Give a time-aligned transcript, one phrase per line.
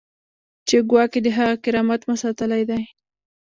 [0.67, 2.83] چې ګواکې د هغه کرامت مو ساتلی دی.